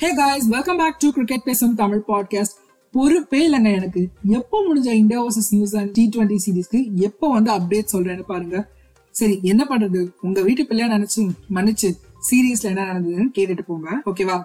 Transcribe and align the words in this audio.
Hey 0.00 0.14
guys 0.14 0.46
welcome 0.46 0.76
back 0.76 0.98
to 0.98 1.10
cricket 1.10 1.42
பேசும் 1.42 1.74
Tamil 1.74 2.02
podcast 2.08 2.56
பொறுப்பே 2.92 3.48
இல்லைங்க 3.48 3.72
எனக்கு. 3.72 4.08
எப்போ 4.24 4.60
முடிஞ்ச 4.60 4.86
India 4.86 5.24
versus 5.24 5.50
New Zealand 5.50 5.90
T 5.92 6.08
twenty 6.16 6.36
சீரீஸ்க்கு 6.46 6.92
எப்போ 6.94 7.28
வந்து 7.28 7.52
அப்டேட் 7.52 7.84
சொல்றேன்னு 7.92 8.22
பாருங்க. 8.22 8.70
சரி 9.10 9.38
என்ன 9.42 9.66
பண்றது? 9.68 10.08
உங்க 10.20 10.42
வீட்டு 10.42 10.66
பிள்ளையா 10.66 10.94
நினைச்சு 10.94 11.28
மன்னிச்சு 11.54 11.92
சீரீஸ்ல 12.30 12.62
என்ன 12.62 12.84
நடந்ததுன்னு 12.84 13.30
கேட்டுட்டு 13.34 13.62
போங்க. 13.66 14.02
ஓகேவா 14.06 14.42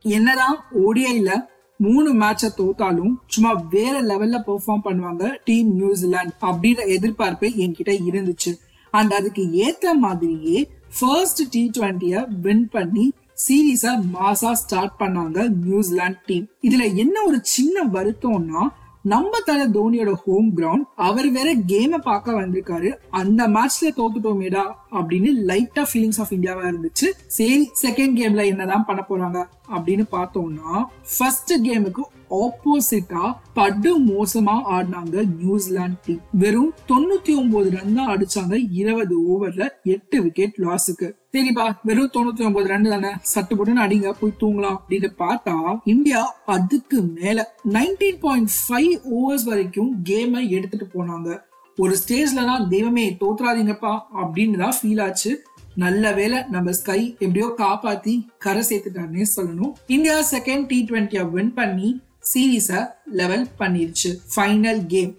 என்னதான் 0.00 0.64
ஓடிஐல 0.86 1.46
மூணு 1.76 2.14
மேட்சை 2.14 2.48
தோத்தாலும் 2.56 3.14
சும்மா 3.26 3.66
வேற 3.70 4.02
லெவல்ல 4.02 4.42
பெர்ஃபார்ம் 4.46 4.80
பண்ணுவாங்க 4.84 5.36
டீம் 5.44 5.74
நியூசிலாந்து 5.74 6.34
அப்படின்ற 6.42 6.86
எதிர்பார்ப்பு 6.86 7.46
என்கிட்ட 7.46 7.98
இருந்துச்சு. 8.12 8.58
அண்ட் 8.90 9.12
அதுக்கு 9.12 9.42
ஏத்த 9.42 9.98
மாதிரியே 9.98 10.68
ஃபர்ஸ்ட் 10.98 11.42
டி 11.50 11.70
டுவெண்ட்டியை 11.78 12.20
வின் 12.40 12.66
பண்ணி 12.68 13.12
சீரீஸை 13.44 13.92
மாசா 14.14 14.52
ஸ்டார்ட் 14.52 14.96
பண்ணாங்க 14.98 15.48
நியூசிலாந்து 15.48 16.18
டீம் 16.26 16.48
இதுல 16.62 16.94
என்ன 16.94 17.22
ஒரு 17.22 17.38
சின்ன 17.42 17.84
வருத்தம்னா 17.92 18.62
நம்ம 19.02 19.38
தல 19.44 19.66
தோனியோட 19.68 20.12
ஹோம் 20.12 20.56
கிரவுண்ட் 20.56 20.86
அவர் 20.96 21.28
வேற 21.30 21.54
கேமை 21.54 21.98
பார்க்க 21.98 22.40
வந்திருக்காரு. 22.40 22.90
அந்த 23.10 23.48
மேட்ச்ல 23.48 23.90
தோத்துட்டோமேடா 23.96 24.64
அப்படின்னு 24.92 25.30
லைட்டா 25.50 25.82
ஃபீலிங்ஸ் 25.92 26.18
ஆஃப் 26.18 26.32
இந்தியாவா 26.32 26.64
இருந்துச்சு. 26.70 27.08
சரி 27.26 27.70
செகண்ட் 27.82 28.16
கேம்ல 28.20 28.44
என்னதான் 28.46 28.84
பண்ண 28.84 29.04
போறாங்க 29.08 29.40
அப்படின்னு 29.76 30.06
பார்த்தோம்னா 30.12 30.84
ஃபர்ஸ்ட் 31.18 31.52
கேமுக்கு 31.64 32.04
ஆப்போசிட்டா 32.30 33.34
படு 33.54 33.92
மோசமா 34.00 34.54
ஆடினாங்க 34.74 35.24
நியூசிலாந்து 35.26 35.96
டீம் 36.06 36.20
வெறும் 36.32 36.72
தொண்ணூத்தி 36.88 37.36
ஒன்பது 37.36 37.70
ரன் 37.70 37.94
தான் 37.94 38.10
அடிச்சாங்க 38.14 38.68
இருபது 38.70 39.16
ஓவர்ல 39.32 39.68
எட்டு 39.82 40.22
விக்கெட் 40.22 40.58
லாஸுக்கு 40.58 41.14
சரிப்பா 41.32 41.76
வெறும் 41.82 42.10
தொண்ணூத்தி 42.16 42.44
ஒன்பது 42.44 42.68
ரன் 42.68 42.82
தானே? 42.82 43.10
சட்டு 43.34 43.54
போட்டு 43.56 43.80
அடிங்க 43.86 44.12
போய் 44.20 44.38
தூங்கலாம். 44.40 44.78
அப்படின்னு 44.78 45.10
பார்த்தா 45.18 45.80
இந்தியா 45.84 46.36
அதுக்கு 46.44 47.02
மேல 47.02 47.54
நைன்டீன் 47.72 48.20
பாயிண்ட் 48.20 48.50
ஃபைவ் 48.68 48.94
ஓவர்ஸ் 49.18 49.44
வரைக்கும் 49.44 50.02
கேமை 50.04 50.48
எடுத்துட்டு 50.48 50.86
போனாங்க. 50.94 51.40
ஒரு 51.78 51.96
ஸ்டேஜ்ல 52.06 52.44
தான் 52.44 52.68
தெய்வமே 52.68 53.16
தோத்துறாதீங்கப்பா 53.20 53.98
அப்படின்னு 54.22 54.56
தான் 54.56 54.76
ஃபீல் 54.82 55.02
ஆச்சு. 55.02 55.42
நல்ல 55.74 56.12
வேலை 56.12 56.42
நம்ம 56.50 56.72
ஸ்கை 56.72 57.16
எப்படியோ 57.18 57.54
காப்பாத்தி 57.58 58.28
கரை 58.38 58.62
சேர்த்துட்டாருன்னே 58.68 59.26
சொல்லணும். 59.36 59.72
இந்தியா 59.86 60.24
செகண்ட் 60.30 60.66
டி 60.66 60.86
ட்வெண்ட்டியா 60.90 61.30
வின் 61.30 61.54
பண்ணி 61.54 62.00
சீரீஸ 62.34 62.88
லெவல் 63.20 63.46
பண்ணிருச்சு. 63.58 64.10
ஃபைனல் 64.34 64.80
கேம் 64.86 65.12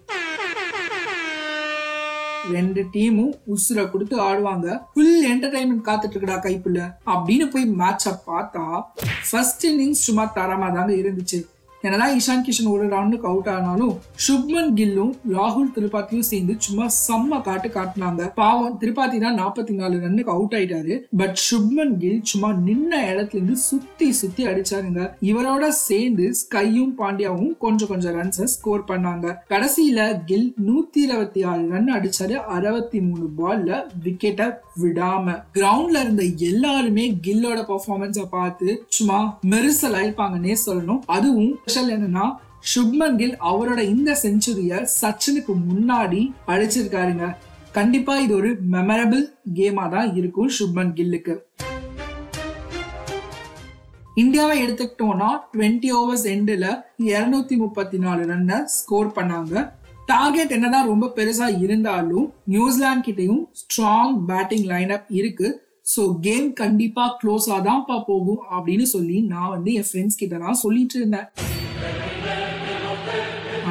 ரெண்டு 2.51 2.81
டீமும் 2.93 3.33
உசுர 3.53 3.89
கொடுத்து 3.91 4.15
ஆடுவாங்க. 4.21 4.67
ஃபுல் 4.93 5.17
என்டர்டைன்மெண்ட் 5.31 5.87
காத்துட்டு 5.87 6.15
இருக்கடா 6.15 6.37
கைப்புள்ள. 6.45 6.81
அப்படின்னு 7.05 7.45
போய் 7.53 7.65
மேட்ச 7.79 8.13
பார்த்தா 8.27 8.83
ஃபர்ஸ்ட் 9.29 9.67
இன்னிங்ஸ் 9.67 10.05
சும்மா 10.07 10.25
தரமா 10.35 10.67
தாங்க 10.75 10.93
இருந்துச்சு. 10.93 11.39
என்னதான் 11.81 12.15
இஷான் 12.17 12.43
கிஷன் 12.45 12.69
ஒரு 12.69 12.85
ரவுண்டுக்கு 12.87 13.27
அவுட் 13.31 13.47
ஆனாலும் 13.47 13.99
சுப்மன் 14.27 14.71
கில்லும் 14.79 15.11
ராகுல் 15.33 15.73
திரிபாத்தியும் 15.75 16.27
சேர்ந்து 16.29 16.55
சும்மா 16.57 16.85
செம்ம 17.07 17.41
காட்டு 17.41 17.69
காட்டினாங்க. 17.69 18.33
பாவம் 18.33 18.77
திரிபாத்தி 18.81 19.19
தான் 19.19 19.39
நாற்பத்தி 19.39 19.73
நாலு 19.73 19.97
ரன்னுக்கு 19.97 20.33
அவுட் 20.35 20.53
ஆயிட்டாரு. 20.53 21.01
பட் 21.17 21.37
சுப்மன் 21.49 21.97
கில் 21.97 22.19
சும்மா 22.23 22.49
நின்ன 22.51 22.91
இடத்துல 23.11 23.39
இருந்து 23.39 23.55
சுத்தி 23.55 24.11
சுத்தி 24.11 24.45
அடிச்சாருங்க. 24.45 25.13
இவரோட 25.21 25.67
சேர்ந்து 25.67 26.35
ஸ்கையும் 26.41 26.93
பாண்டியாவும் 26.97 27.57
கொஞ்சம் 27.57 27.87
கொஞ்சம் 27.87 28.15
ரன்ஸ் 28.19 28.43
ஸ்கோர் 28.43 28.83
பண்ணாங்க. 28.87 29.35
கடைசியில 29.49 30.23
கில் 30.25 30.53
நூத்தி 30.67 31.03
இருபத்தி 31.07 31.43
ஆறு 31.43 31.69
ரன் 31.69 31.93
அடிச்சாரு. 31.93 32.33
அறுபத்தி 32.33 33.01
மூணு 33.01 33.29
பால்ல 33.37 33.83
விக்கெட்டை 34.03 34.49
விடாம. 34.81 35.43
கிரவுண்ட்ல 35.53 36.03
இருந்த 36.03 36.23
எல்லாருமே 36.37 37.17
கில்லோட 37.27 37.59
பர்ஃபார்மன்ஸை 37.71 38.25
பார்த்து 38.29 38.85
சும்மா 38.87 39.39
மெரிசல் 39.49 39.97
ஆயிருப்பாங்கன்னே 39.99 40.55
சொல்லணும். 40.65 41.01
அதுவும் 41.05 41.57
ஸ்பெஷல் 41.67 41.93
என்னன்னா 41.93 42.25
சுப்மன் 42.71 43.17
கில் 43.19 43.33
அவரோட 43.49 43.79
இந்த 43.93 44.11
செஞ்சுரிய 44.21 44.73
சச்சினுக்கு 44.99 45.53
முன்னாடி 45.63 46.21
அழைச்சிருக்காருங்க 46.51 47.25
கண்டிப்பா 47.77 48.13
இது 48.25 48.33
ஒரு 48.37 48.49
மெமரபிள் 48.75 49.23
கேமா 49.57 49.85
தான் 49.95 50.09
இருக்கும் 50.19 50.51
சுப்மன் 50.57 50.93
கில்லுக்கு 50.99 51.35
இந்தியாவை 54.23 54.55
எடுத்துக்கிட்டோம்னா 54.63 55.29
டுவெண்ட்டி 55.51 55.91
ஓவர்ஸ் 55.97 56.25
எண்டில் 56.35 56.69
இருநூத்தி 57.09 57.57
முப்பத்தி 57.63 57.99
நாலு 58.05 58.23
ரன்னை 58.31 58.59
ஸ்கோர் 58.77 59.11
பண்ணாங்க. 59.17 59.55
டார்கெட் 60.11 60.55
என்னதான் 60.57 60.89
ரொம்ப 60.91 61.11
பெருசா 61.19 61.49
இருந்தாலும் 61.65 62.27
நியூசிலாந்து 62.53 63.05
கிட்டையும் 63.07 63.43
ஸ்ட்ராங் 63.61 64.15
பேட்டிங் 64.31 64.67
லைன் 64.73 64.93
அப் 64.97 65.11
இருக்கு. 65.19 65.49
ஸோ 65.93 66.03
கேம் 66.25 66.47
கண்டிப்பா 66.61 67.03
க்ளோஸா 67.19 67.57
தான்ப்பா 67.67 67.97
போகும் 68.09 68.41
அப்படின்னு 68.55 68.87
சொல்லி 68.95 69.19
நான் 69.33 69.53
வந்து 69.55 69.71
என் 69.81 69.89
ஃப்ரெண்ட்ஸ் 69.89 70.19
கிட்ட 70.23 70.37
தான் 70.45 70.61
சொல்லிட்டு 70.63 70.97
இருந்தேன். 70.99 71.27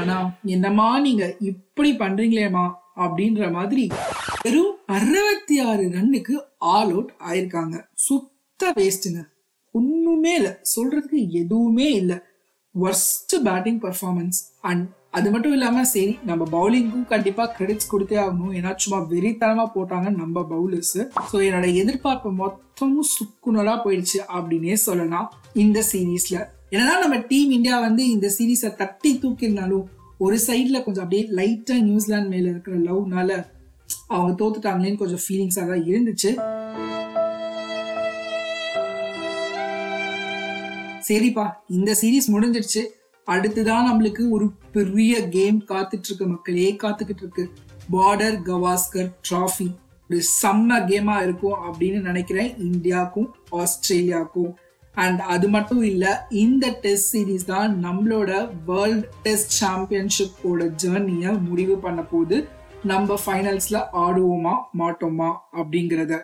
ஆனா 0.06 0.16
என்னம்மா 0.54 0.88
நீங்க 1.04 1.24
இப்படி 1.50 1.90
பண்றீங்களேமா 2.02 2.64
அப்படின்ற 3.04 3.46
மாதிரி 3.54 3.84
வெறும் 4.44 4.74
அறுபத்தி 4.96 5.54
ஆறு 5.68 5.84
ரன்னுக்கு 5.94 6.34
ஆல் 6.72 6.90
அவுட் 6.92 7.10
ஆயிருக்காங்க. 7.28 7.76
சுத்த 8.06 8.70
வேஸ்ட்டுங்க 8.76 9.22
ஒண்ணுமே 9.74 10.32
இல்லை. 10.40 10.52
சொல்றதுக்கு 10.74 11.20
எதுவுமே 11.40 11.88
இல்லை. 12.00 12.18
ஒர்ஸ்ட் 12.74 13.34
பேட்டிங் 13.48 13.80
பர்ஃபார்மன்ஸ் 13.86 14.38
அண்ட் 14.70 14.84
அது 15.18 15.28
மட்டும் 15.34 15.54
இல்லாம 15.56 15.84
சரி 15.94 16.14
நம்ம 16.30 16.46
பவுலிங்க்கும் 16.56 17.10
கண்டிப்பா 17.12 17.44
கிரெடிட்ஸ் 17.56 17.92
கொடுத்தே 17.92 18.16
ஆகணும். 18.24 18.54
ஏன்னா 18.58 18.72
சும்மா 18.84 19.00
வெறித்தனமா 19.12 19.64
போட்டாங்க 19.76 20.08
நம்ம 20.22 20.46
பவுலர்ஸ் 20.54 20.98
ஸோ 21.30 21.36
என்னோட 21.48 21.68
எதிர்பார்ப்பு 21.82 22.32
மொத்தமும் 22.42 23.08
சுக்குனலா 23.16 23.76
போயிடுச்சு 23.86 24.20
அப்படின்னே 24.36 24.78
சொல்லலாம் 24.88 25.28
இந்த 25.64 25.80
சீரீஸ்ல 25.90 26.38
என்னன்னா 26.72 26.94
நம்ம 27.02 27.16
டீம் 27.32 27.50
இந்தியா 27.56 27.76
வந்து 27.88 28.02
இந்த 28.14 28.28
சீரீஸை 28.36 28.70
தட்டி 28.80 29.10
தூக்கினாலும் 29.22 29.84
ஒரு 30.18 30.38
சைடில் 30.46 30.84
கொஞ்சம் 30.84 31.04
அப்படியே 31.04 31.30
லைட்டாக 31.30 31.80
நியூசிலாந்து 31.80 32.28
மேலே 32.28 32.48
இருக்கிற 32.50 32.76
லவ்னால 32.76 33.46
அவங்க 34.06 34.44
தோத்துட்டாங்களேன்னு 34.44 34.96
கொஞ்சம் 34.96 35.18
ஃபீலிங்ஸாக 35.28 35.68
தான் 35.68 35.84
இருந்துச்சு. 35.84 36.30
சரிப்பா 41.08 41.52
இந்த 41.68 41.96
சீரீஸ் 42.00 42.30
முடிஞ்சிடுச்சு. 42.32 42.82
அடுத்துதான் 43.26 43.88
நம்மளுக்கு 43.90 44.30
ஒரு 44.30 44.52
பெரிய 44.72 45.28
கேம் 45.28 45.64
காத்துட்டு 45.68 46.04
இருக்கு 46.04 46.26
மக்களே 46.26 46.76
காத்துக்கிட்டு 46.82 47.16
இருக்கு 47.16 47.52
பார்டர் 47.92 48.38
கவாஸ்கர் 48.44 49.12
டிராஃபி 49.30 49.68
ஒரு 50.10 50.22
செம்ம 50.42 50.78
கேமா 50.90 51.22
இருக்கும் 51.22 51.58
அப்படின்னு 51.62 52.00
நினைக்கிறேன். 52.00 52.54
இந்தியாவுக்கும் 52.56 53.28
ஆஸ்திரேலியாவுக்கும். 53.52 54.52
அண்ட் 55.02 55.20
அது 55.34 55.46
மட்டும் 55.54 55.82
இல்லை 55.82 56.12
இந்த 56.42 56.66
டெஸ்ட் 56.84 57.10
சீரீஸ் 57.14 57.44
தான் 57.44 57.70
நம்மளோட 57.86 58.30
வேர்ல்ட் 58.70 59.06
டெஸ்ட் 59.22 59.54
சாம்பியன்ஷிப்போட 59.62 60.68
ஜேர்னியை 60.82 61.32
முடிவு 61.48 61.76
பண்ண 61.86 62.02
போது 62.12 62.36
நம்ம 62.90 63.16
ஃபைனல்ஸில் 63.24 63.80
ஆடுவோமா 64.04 64.54
மாட்டோமா 64.80 65.30
அப்படிங்கிறத. 65.58 66.14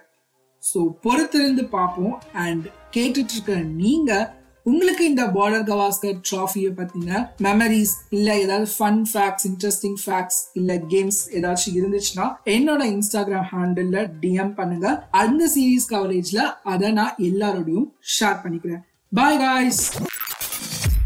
ஸோ 0.63 0.81
பொறுத்திருந்து 1.05 1.65
பார்ப்போம். 1.77 2.15
அண்ட் 2.45 2.67
கேட்டுட்ருக்க 2.97 3.55
நீங்கள் 3.83 4.29
உங்களுக்கு 4.67 5.05
இந்த 5.05 5.23
பார்டர் 5.37 5.65
கவாஸ்கர் 5.69 6.19
ட்ராஃபியை 6.29 6.71
பற்றின 6.77 7.13
மெமரிஸ் 7.47 7.95
இல்லை 8.17 8.35
ஏதாவது 8.43 8.69
ஃபன் 8.75 9.01
ஃபேக்ட்ஸ் 9.13 9.47
இன்ட்ரெஸ்டிங் 9.49 9.99
ஃபேக்ட்ஸ் 10.03 10.41
இல்லை 10.55 10.77
கேம்ஸ் 10.93 11.21
ஏதாச்சும் 11.39 11.77
இருந்துச்சுன்னா 11.81 12.27
என்னோட 12.55 12.85
இன்ஸ்டாகிராம் 12.93 13.49
ஹேண்டில் 13.53 13.99
டிஎம் 14.23 14.55
பண்ணுங்க 14.55 14.89
அந்த 15.23 15.51
சீரீஸ் 15.55 15.91
கவரேஜ்ல 15.93 16.43
அதை 16.73 16.91
நான் 16.93 17.19
எல்லாரோடையும் 17.31 17.89
ஷேர் 18.17 18.41
பண்ணிக்கிறேன் 18.45 18.83
bye 19.13 19.41
guys 19.43 19.83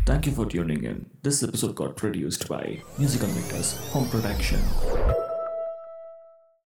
Thank 0.06 0.26
you 0.26 0.32
for 0.32 0.44
tuning 0.46 0.82
in. 0.84 0.98
This 1.20 1.42
episode 1.42 1.74
got 1.74 1.96
produced 1.96 2.44
by 2.48 2.64
Musical 2.96 3.30
Makers 3.30 3.70
Home 3.88 4.08
Production. 4.08 4.60